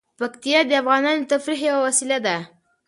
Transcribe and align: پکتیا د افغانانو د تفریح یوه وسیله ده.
پکتیا 0.19 0.59
د 0.69 0.71
افغانانو 0.81 1.21
د 1.23 1.29
تفریح 1.33 1.61
یوه 1.69 1.81
وسیله 1.87 2.17
ده. 2.25 2.37